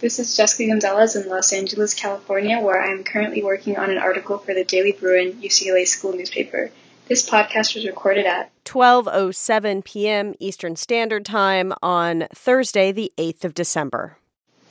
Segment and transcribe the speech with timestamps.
[0.00, 3.98] This is Jessica Gonzalez in Los Angeles, California, where I am currently working on an
[3.98, 6.70] article for the Daily Bruin UCLA school newspaper.
[7.06, 10.34] This podcast was recorded at 12:07 p.m.
[10.40, 14.16] Eastern Standard Time on Thursday, the 8th of December.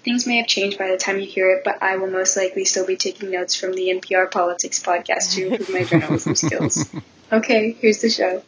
[0.04, 2.66] Things may have changed by the time you hear it, but I will most likely
[2.66, 6.90] still be taking notes from the NPR Politics podcast to improve my journalism skills.
[7.32, 8.42] Okay, here's the show.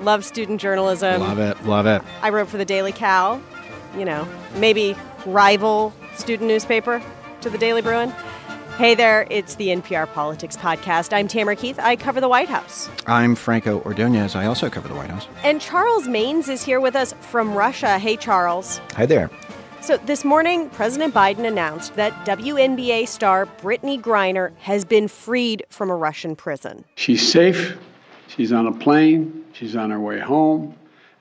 [0.00, 1.20] Love student journalism.
[1.20, 1.64] Love it.
[1.64, 2.02] Love it.
[2.22, 3.40] I wrote for the Daily Cal,
[3.96, 4.26] you know,
[4.56, 4.96] maybe
[5.26, 7.02] rival student newspaper
[7.42, 8.12] to the Daily Bruin.
[8.78, 11.12] Hey there, it's the NPR Politics Podcast.
[11.12, 11.78] I'm Tamara Keith.
[11.78, 12.88] I cover the White House.
[13.06, 14.34] I'm Franco Ordonez.
[14.34, 15.26] I also cover the White House.
[15.44, 17.98] And Charles Maynes is here with us from Russia.
[17.98, 18.80] Hey, Charles.
[18.96, 19.30] Hi there.
[19.82, 25.90] So, this morning, President Biden announced that WNBA star Brittney Griner has been freed from
[25.90, 26.84] a Russian prison.
[26.94, 27.76] She's safe.
[28.36, 29.44] She's on a plane.
[29.52, 30.74] She's on her way home.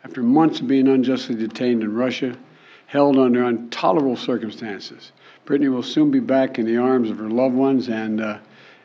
[0.03, 2.37] After months of being unjustly detained in Russia,
[2.85, 5.11] held under intolerable circumstances.
[5.45, 8.37] Brittney will soon be back in the arms of her loved ones, and uh,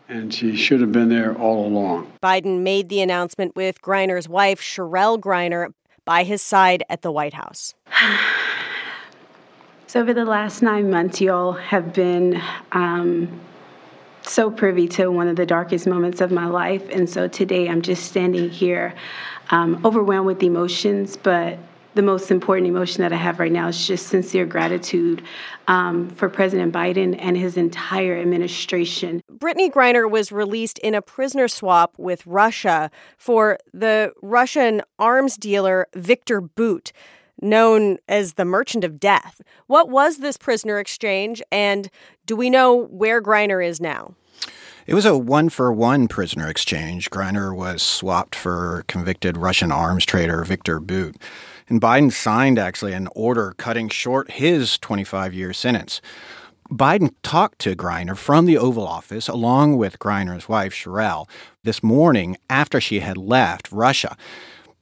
[0.08, 2.12] and she should have been there all along.
[2.22, 5.72] Biden made the announcement with Griner's wife, Cherelle Griner,
[6.05, 7.75] by his side at the White House.
[9.86, 12.41] so, over the last nine months, you all have been
[12.72, 13.28] um,
[14.25, 16.89] so privy to one of the darkest moments of my life.
[16.91, 18.94] And so today I'm just standing here
[19.50, 21.58] um, overwhelmed with emotions, but
[21.94, 25.22] the most important emotion that I have right now is just sincere gratitude
[25.69, 29.22] um, for President Biden and his entire administration.
[29.33, 35.86] Brittney Griner was released in a prisoner swap with Russia for the Russian arms dealer
[35.94, 36.92] Viktor Bout,
[37.40, 39.40] known as the Merchant of Death.
[39.66, 41.91] What was this prisoner exchange, and
[42.26, 44.14] do we know where Griner is now?
[44.86, 47.08] It was a one for one prisoner exchange.
[47.10, 51.16] Griner was swapped for convicted Russian arms trader Viktor Bout.
[51.68, 56.02] And Biden signed actually an order cutting short his 25 year sentence.
[56.70, 61.28] Biden talked to Griner from the Oval Office along with Griner's wife, Cherelle,
[61.62, 64.16] this morning after she had left Russia.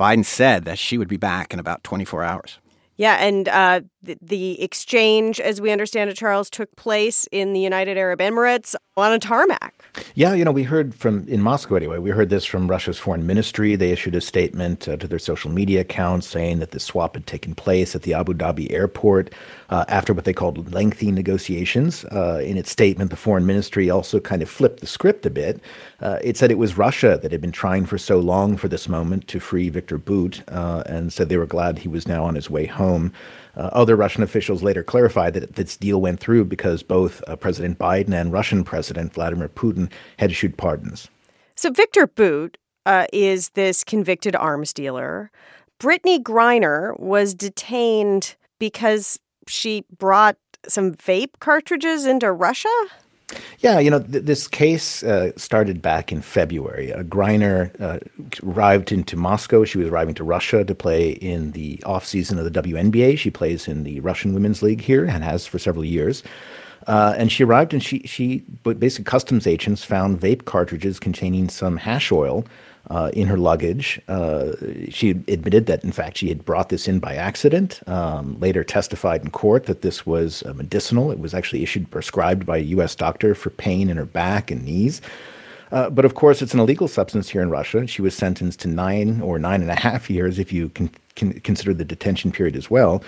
[0.03, 2.59] Biden said that she would be back in about 24 hours.
[2.97, 7.61] Yeah, and uh, the, the, exchange, as we understand it, Charles, took place in the
[7.61, 9.82] United Arab Emirates on a tarmac.
[10.15, 13.27] Yeah, you know, we heard from, in Moscow anyway, we heard this from Russia's foreign
[13.27, 13.77] ministry.
[13.77, 17.27] They issued a statement uh, to their social media accounts saying that the swap had
[17.27, 19.35] taken place at the Abu Dhabi airport
[19.69, 22.07] uh, after what they called lengthy negotiations.
[22.07, 25.61] Uh, in its statement, the foreign ministry also kind of flipped the script a bit.
[26.01, 28.89] Uh, it said it was Russia that had been trying for so long for this
[28.89, 32.35] moment to free Viktor Bout, uh, and said they were glad he was now on
[32.35, 33.13] his way home.
[33.57, 37.79] Uh, other Russian officials later clarified that this deal went through because both uh, President
[37.79, 41.09] Biden and Russian President Vladimir Putin had issued pardons.
[41.55, 45.31] So Viktor Bout uh, is this convicted arms dealer.
[45.79, 49.19] Brittney Griner was detained because
[49.49, 50.37] she brought
[50.69, 52.69] some vape cartridges into Russia?
[53.59, 56.93] Yeah, you know, th- this case uh, started back in February.
[56.93, 57.99] Uh, Griner uh,
[58.45, 59.65] arrived into Moscow.
[59.65, 63.19] She was arriving to Russia to play in the offseason of the WNBA.
[63.19, 66.23] She plays in the Russian Women's League here and has for several years.
[66.87, 71.49] Uh, and she arrived and she, she, but basically customs agents found vape cartridges containing
[71.49, 72.45] some hash oil
[72.91, 74.01] uh, in her luggage.
[74.09, 74.53] Uh,
[74.89, 77.81] she admitted that, in fact, she had brought this in by accident.
[77.89, 81.11] Um, later testified in court that this was uh, medicinal.
[81.11, 82.95] It was actually issued prescribed by a U.S.
[82.95, 85.01] doctor for pain in her back and knees.
[85.71, 87.87] Uh, but of course, it's an illegal substance here in Russia.
[87.87, 91.41] She was sentenced to nine or nine and a half years if you can, can
[91.41, 93.03] consider the detention period as well.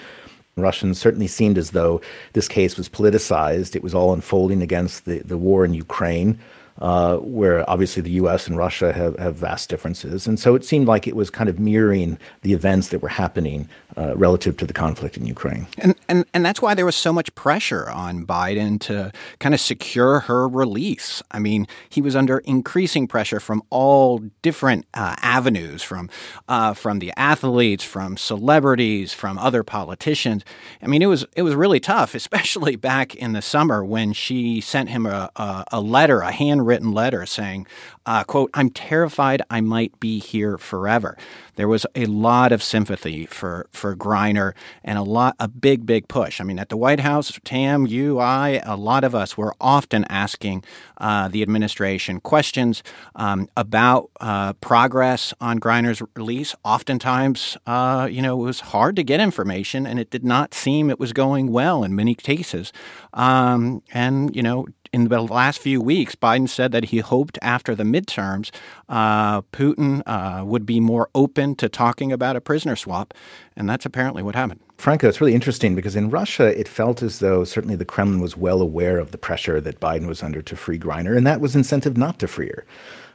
[0.56, 2.00] Russians certainly seemed as though
[2.32, 3.74] this case was politicized.
[3.74, 6.38] It was all unfolding against the, the war in Ukraine
[6.80, 8.46] uh, where obviously the U.S.
[8.46, 10.26] and Russia have, have vast differences.
[10.26, 13.68] And so it seemed like it was kind of mirroring the events that were happening
[13.96, 15.66] uh, relative to the conflict in Ukraine.
[15.78, 19.60] And, and, and that's why there was so much pressure on Biden to kind of
[19.60, 21.22] secure her release.
[21.30, 26.10] I mean, he was under increasing pressure from all different uh, avenues, from,
[26.48, 30.44] uh, from the athletes, from celebrities, from other politicians.
[30.82, 34.60] I mean, it was, it was really tough, especially back in the summer when she
[34.60, 37.66] sent him a, a, a letter, a handwritten letter saying,
[38.06, 41.16] uh, quote, I'm terrified I might be here forever.
[41.56, 44.52] There was a lot of sympathy for, for Griner
[44.84, 46.40] and a lot, a big, big push.
[46.40, 50.04] I mean, at the White House, Tam, you, I, a lot of us were often
[50.08, 50.64] asking
[50.98, 52.82] uh, the administration questions
[53.16, 56.54] um, about uh, progress on Griner's release.
[56.64, 60.88] Oftentimes, uh, you know, it was hard to get information and it did not seem
[60.88, 62.72] it was going well in many cases.
[63.12, 67.74] Um, and, you know, in the last few weeks, Biden said that he hoped after
[67.74, 68.52] the midterms,
[68.88, 73.12] uh, Putin uh, would be more open to talking about a prisoner swap.
[73.56, 74.60] And that's apparently what happened.
[74.78, 78.36] Franco, it's really interesting because in Russia, it felt as though certainly the Kremlin was
[78.36, 81.56] well aware of the pressure that Biden was under to free Griner, and that was
[81.56, 82.64] incentive not to free her.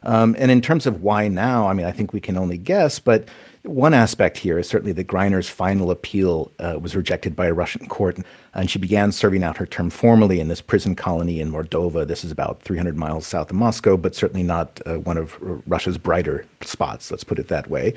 [0.03, 2.99] Um, and in terms of why now, I mean, I think we can only guess,
[2.99, 3.27] but
[3.63, 7.87] one aspect here is certainly that Griner's final appeal uh, was rejected by a Russian
[7.87, 8.17] court,
[8.53, 12.07] and she began serving out her term formally in this prison colony in Mordovia.
[12.07, 15.97] This is about 300 miles south of Moscow, but certainly not uh, one of Russia's
[15.97, 17.93] brighter spots, let's put it that way.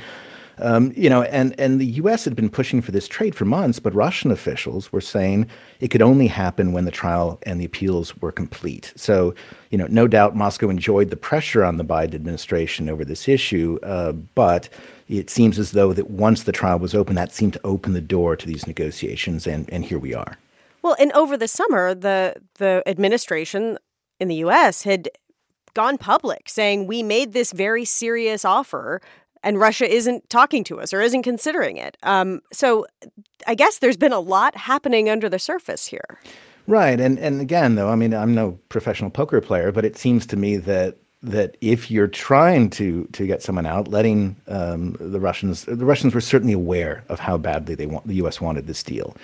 [0.59, 2.25] Um, you know, and, and the U.S.
[2.25, 5.49] had been pushing for this trade for months, but Russian officials were saying
[5.81, 8.93] it could only happen when the trial and the appeals were complete.
[8.97, 9.35] So,
[9.71, 13.79] you know, no doubt Moscow enjoyed the pressure on the Biden administration over this issue,
[13.83, 14.69] uh, but
[15.09, 18.01] it seems as though that once the trial was open, that seemed to open the
[18.01, 20.39] door to these negotiations, and, and here we are.
[20.83, 23.79] Well, and over the summer, the the administration
[24.19, 24.83] in the U.S.
[24.83, 25.09] had
[25.75, 29.01] gone public saying we made this very serious offer
[29.43, 31.97] and Russia isn't talking to us or isn't considering it.
[32.03, 32.87] Um, so
[33.47, 36.19] I guess there's been a lot happening under the surface here.
[36.67, 40.27] Right, and and again, though, I mean, I'm no professional poker player, but it seems
[40.27, 45.21] to me that that if you're trying to to get someone out, letting um, the
[45.21, 48.41] Russians, the Russians were certainly aware of how badly they want the U.S.
[48.41, 49.17] wanted this deal,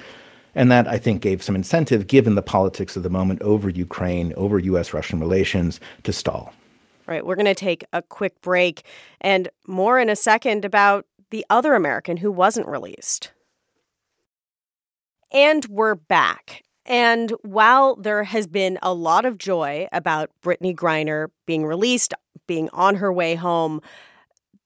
[0.54, 4.32] and that I think gave some incentive, given the politics of the moment over Ukraine,
[4.36, 6.52] over U.S.-Russian relations, to stall.
[7.08, 7.24] Right.
[7.24, 8.82] We're going to take a quick break
[9.22, 13.32] and more in a second about the other American who wasn't released.
[15.32, 16.62] And we're back.
[16.84, 22.12] And while there has been a lot of joy about Brittney Griner being released,
[22.46, 23.80] being on her way home,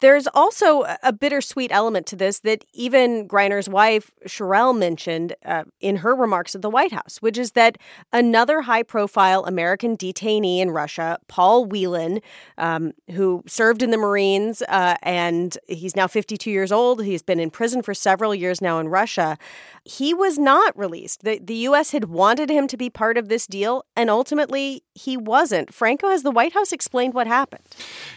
[0.03, 5.97] there's also a bittersweet element to this that even Griner's wife, Cherelle, mentioned uh, in
[5.97, 7.79] her remarks at the White House, which is that
[8.13, 12.21] another high profile American detainee in Russia, Paul Whelan,
[12.59, 17.39] um, who served in the Marines uh, and he's now 52 years old, he's been
[17.39, 19.39] in prison for several years now in Russia,
[19.85, 21.23] he was not released.
[21.23, 21.93] The, the U.S.
[21.93, 25.73] had wanted him to be part of this deal, and ultimately he wasn't.
[25.73, 27.65] Franco, has the White House explained what happened?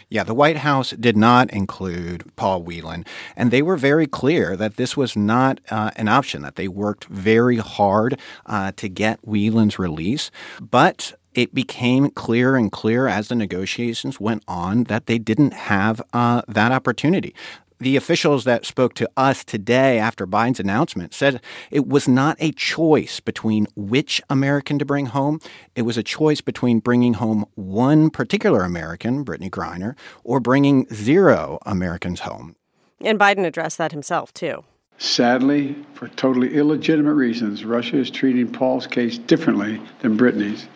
[0.08, 3.04] Yeah, the White House did not include Paul Whelan,
[3.34, 7.06] and they were very clear that this was not uh, an option, that they worked
[7.06, 10.30] very hard uh, to get Whelan's release.
[10.60, 16.00] But it became clear and clear as the negotiations went on that they didn't have
[16.12, 17.34] uh, that opportunity
[17.78, 21.40] the officials that spoke to us today after Biden's announcement said
[21.70, 25.40] it was not a choice between which American to bring home.
[25.74, 29.94] It was a choice between bringing home one particular American, Brittney Griner,
[30.24, 32.56] or bringing zero Americans home.
[33.00, 34.64] And Biden addressed that himself, too.
[34.98, 40.66] Sadly, for totally illegitimate reasons, Russia is treating Paul's case differently than Brittney's.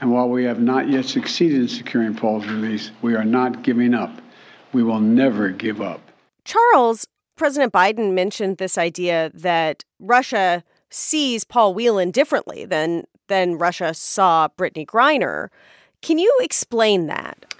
[0.00, 3.94] And while we have not yet succeeded in securing Paul's release, we are not giving
[3.94, 4.20] up.
[4.72, 6.09] We will never give up.
[6.50, 7.06] Charles,
[7.36, 14.48] President Biden mentioned this idea that Russia sees Paul Whelan differently than than Russia saw
[14.58, 15.50] Brittney Griner.
[16.02, 17.54] Can you explain that?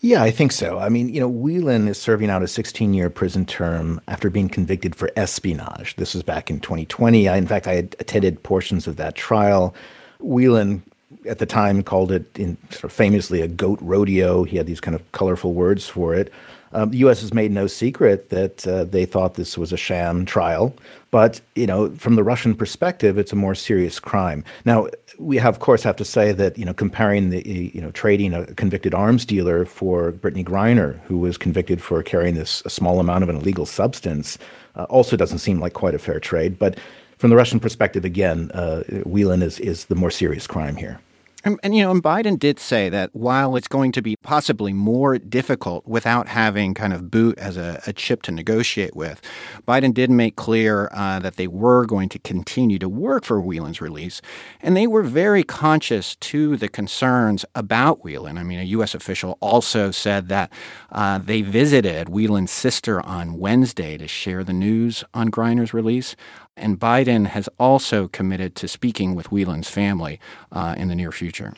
[0.00, 0.78] Yeah, I think so.
[0.78, 4.48] I mean, you know, Whelan is serving out a 16 year prison term after being
[4.48, 5.96] convicted for espionage.
[5.96, 7.28] This was back in 2020.
[7.28, 9.74] I, in fact, I had attended portions of that trial.
[10.20, 10.84] Whelan
[11.26, 14.44] at the time called it in, sort of famously a goat rodeo.
[14.44, 16.32] He had these kind of colorful words for it.
[16.74, 17.20] Um, the U.S.
[17.20, 20.74] has made no secret that uh, they thought this was a sham trial,
[21.12, 24.44] but you know, from the Russian perspective, it's a more serious crime.
[24.64, 24.88] Now,
[25.18, 28.34] we have, of course, have to say that you know, comparing the you know, trading
[28.34, 32.98] a convicted arms dealer for Brittney Griner, who was convicted for carrying this a small
[32.98, 34.36] amount of an illegal substance,
[34.74, 36.58] uh, also doesn't seem like quite a fair trade.
[36.58, 36.78] But
[37.18, 40.98] from the Russian perspective, again, uh, Whelan is is the more serious crime here.
[41.44, 44.72] And, and, you know, and Biden did say that while it's going to be possibly
[44.72, 49.20] more difficult without having kind of Bout as a, a chip to negotiate with,
[49.68, 53.82] Biden did make clear uh, that they were going to continue to work for Whelan's
[53.82, 54.22] release.
[54.62, 58.38] And they were very conscious to the concerns about Whelan.
[58.38, 58.94] I mean, a U.S.
[58.94, 60.50] official also said that
[60.92, 66.16] uh, they visited Whelan's sister on Wednesday to share the news on Griner's release.
[66.56, 70.20] And Biden has also committed to speaking with Whelan's family
[70.52, 71.54] uh, in the near future.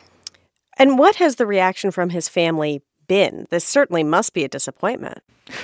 [0.77, 3.47] And what has the reaction from his family been?
[3.49, 5.19] This certainly must be a disappointment.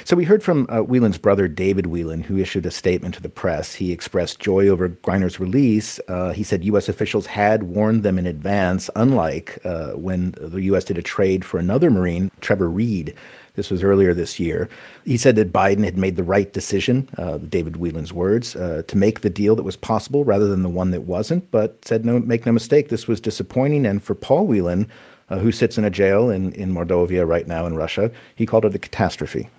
[0.06, 3.30] So we heard from uh, Whelan's brother, David Whelan, who issued a statement to the
[3.30, 3.75] press.
[3.75, 6.00] He expressed joy over Griner's release.
[6.08, 6.88] Uh, he said U.S.
[6.88, 10.86] officials had warned them in advance, unlike uh, when the U.S.
[10.86, 13.13] did a trade for another Marine, Trevor Reed.
[13.55, 14.67] This was earlier this year.
[15.05, 18.98] He said that Biden had made the right decision, uh, David Whelan's words, uh, to
[18.98, 22.19] make the deal that was possible rather than the one that wasn't, but said, no,
[22.19, 23.86] make no mistake, this was disappointing.
[23.86, 24.89] And for Paul Whelan,
[25.29, 28.65] uh, who sits in a jail in, in Mordovia right now in Russia, he called
[28.65, 29.50] it a catastrophe.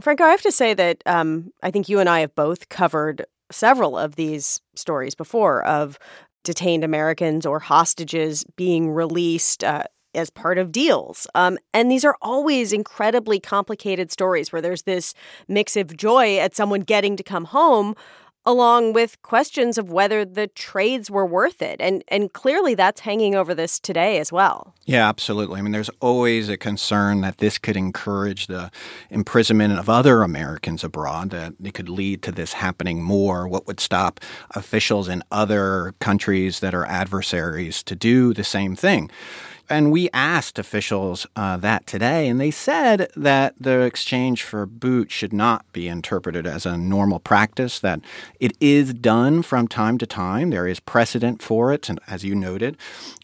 [0.00, 3.24] Franco, I have to say that um, I think you and I have both covered
[3.50, 5.98] several of these stories before of
[6.44, 9.84] detained Americans or hostages being released uh,
[10.16, 11.26] as part of deals.
[11.34, 15.14] Um, and these are always incredibly complicated stories where there's this
[15.48, 17.94] mix of joy at someone getting to come home
[18.46, 21.76] along with questions of whether the trades were worth it.
[21.80, 24.72] And and clearly that's hanging over this today as well.
[24.84, 25.58] Yeah, absolutely.
[25.58, 28.70] I mean, there's always a concern that this could encourage the
[29.10, 33.48] imprisonment of other Americans abroad, that it could lead to this happening more.
[33.48, 34.20] What would stop
[34.52, 39.10] officials in other countries that are adversaries to do the same thing?
[39.68, 45.10] And we asked officials uh, that today, and they said that the exchange for Bout
[45.10, 48.00] should not be interpreted as a normal practice, that
[48.38, 50.50] it is done from time to time.
[50.50, 52.76] There is precedent for it, and as you noted.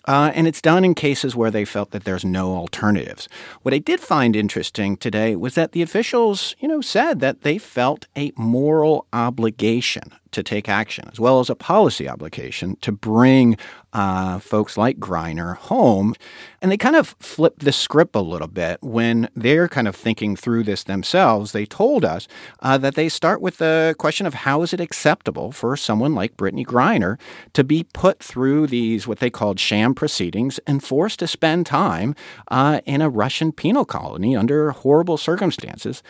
[0.06, 3.28] Uh, and it's done in cases where they felt that there's no alternatives.
[3.62, 7.58] What I did find interesting today was that the officials, you know, said that they
[7.58, 13.56] felt a moral obligation to take action, as well as a policy obligation to bring
[13.92, 16.14] uh, folks like Griner home.
[16.62, 20.36] And they kind of flipped the script a little bit when they're kind of thinking
[20.36, 21.50] through this themselves.
[21.50, 22.28] They told us
[22.60, 26.36] uh, that they start with the question of how is it acceptable for someone like
[26.36, 27.18] Brittney Griner
[27.54, 32.14] to be put through these, what they called sham proceedings, and forced to spend time
[32.46, 36.00] uh, in a Russian penal colony under horrible circumstances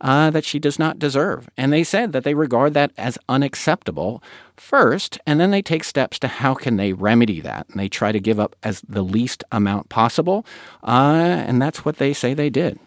[0.00, 1.48] uh, that she does not deserve.
[1.56, 4.22] And they said that they regard that as unacceptable
[4.60, 7.68] first, and then they take steps to how can they remedy that.
[7.68, 10.44] And they try to give up as the least amount possible,
[10.84, 12.78] uh, and that's what they say they did.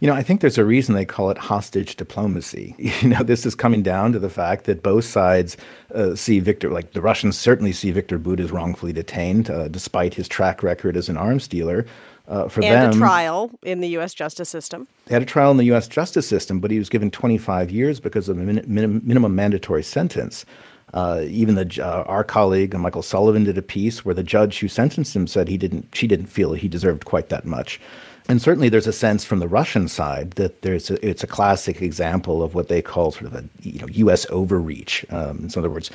[0.00, 2.74] You know, I think there's a reason they call it hostage diplomacy.
[3.00, 5.56] You know, this is coming down to the fact that both sides
[5.94, 10.14] uh, see Viktor, like the Russians certainly see Viktor Bout as wrongfully detained, uh, despite
[10.14, 11.86] his track record as an arms dealer
[12.28, 12.90] uh, for and them.
[12.90, 14.14] A trial in the U.S.
[14.14, 14.88] justice system.
[15.06, 15.88] They had a trial in the U.S.
[15.88, 19.82] justice system, but he was given 25 years because of a min- min- minimum mandatory
[19.82, 20.44] sentence.
[20.94, 24.68] Uh, even the uh, our colleague Michael Sullivan did a piece where the judge who
[24.68, 27.80] sentenced him said he didn't she didn't feel he deserved quite that much.
[28.26, 31.82] And certainly, there's a sense from the Russian side that there's a, it's a classic
[31.82, 34.24] example of what they call sort of a you know U.S.
[34.30, 35.04] overreach.
[35.10, 35.90] Um, in other words,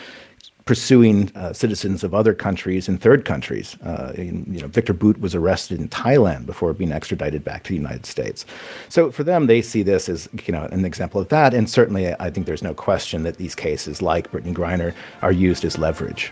[0.69, 3.75] pursuing uh, citizens of other countries and third countries.
[3.83, 7.69] Uh, in, you know, Viktor Bout was arrested in Thailand before being extradited back to
[7.69, 8.45] the United States.
[8.87, 11.55] So for them, they see this as you know an example of that.
[11.55, 15.65] And certainly, I think there's no question that these cases, like Brittney Griner, are used
[15.65, 16.31] as leverage.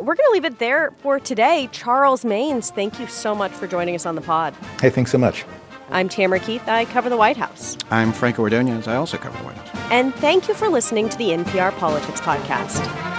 [0.00, 1.68] We're going to leave it there for today.
[1.70, 4.52] Charles Maynes, thank you so much for joining us on the pod.
[4.80, 5.44] Hey, thanks so much.
[5.90, 6.66] I'm Tamara Keith.
[6.66, 7.78] I cover the White House.
[7.88, 8.88] I'm Franco Ordonez.
[8.88, 9.92] I also cover the White House.
[9.92, 13.11] And thank you for listening to the NPR Politics Podcast.